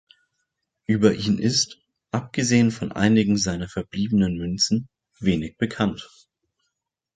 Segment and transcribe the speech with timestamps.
[0.87, 1.77] Über ihn ist,
[2.09, 4.89] abgesehen von einigen seiner verbliebenen Münzen,
[5.19, 6.09] wenig bekannt.